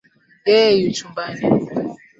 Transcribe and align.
Yeye 0.49 0.79
yu 0.81 0.89
chumbani. 0.97 1.41